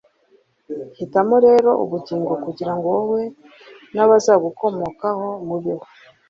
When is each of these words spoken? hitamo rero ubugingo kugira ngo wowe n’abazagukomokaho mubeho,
hitamo 0.97 1.35
rero 1.47 1.69
ubugingo 1.83 2.33
kugira 2.43 2.73
ngo 2.75 2.85
wowe 2.95 3.21
n’abazagukomokaho 3.93 5.27
mubeho, 5.47 5.85